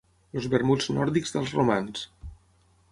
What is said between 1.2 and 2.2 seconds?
dels romans.